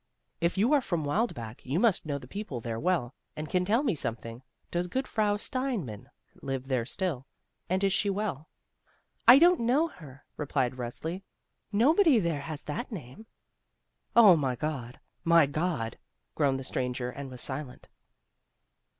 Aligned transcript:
"If 0.39 0.57
you 0.57 0.73
are 0.73 0.81
from 0.81 1.05
Wildbach, 1.05 1.63
you 1.63 1.79
must 1.79 2.07
know 2.07 2.17
the 2.17 2.27
people 2.27 2.59
there 2.59 2.79
well, 2.79 3.13
and 3.35 3.47
can 3.47 3.63
tell 3.63 3.83
me 3.83 3.93
something. 3.93 4.41
Does 4.71 4.87
good 4.87 5.07
Frau 5.07 5.37
Steinmann 5.37 6.09
live 6.41 6.67
there 6.69 6.87
still, 6.87 7.27
and 7.69 7.83
is 7.83 7.93
she 7.93 8.09
well?" 8.09 8.49
"I 9.27 9.37
don't 9.37 9.59
know 9.59 9.87
her," 9.89 10.25
replied 10.37 10.73
Resli. 10.77 11.21
"Nobody 11.71 12.17
there 12.17 12.41
has 12.41 12.63
that 12.63 12.91
name." 12.91 13.27
"Oh, 14.15 14.35
my 14.35 14.55
God! 14.55 14.99
my 15.23 15.45
God!" 15.45 15.99
groaned 16.33 16.59
the 16.59 16.63
stran 16.63 16.93
ger, 16.95 17.11
and 17.11 17.29
was 17.29 17.41
silent. 17.41 17.87